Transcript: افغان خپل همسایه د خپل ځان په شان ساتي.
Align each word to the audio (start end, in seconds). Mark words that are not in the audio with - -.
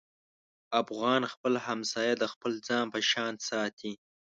افغان 0.81 1.21
خپل 1.33 1.53
همسایه 1.67 2.13
د 2.17 2.23
خپل 2.33 2.51
ځان 2.67 2.85
په 2.93 2.99
شان 3.11 3.33
ساتي. 3.49 3.93